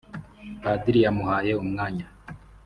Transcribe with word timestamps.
padiri 0.61 0.99
yamuhaye 1.05 1.51
umwanya 1.63 2.05